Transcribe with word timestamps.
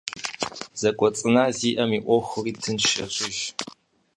Зэкӏуэцӏына 0.79 1.43
зиӏэм 1.57 1.91
и 1.97 1.99
ӏуэхури 2.05 2.51
тынш 2.61 2.85
ещӏыж. 3.05 3.37